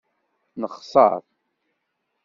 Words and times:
Nexṣeṛ. 0.61 1.21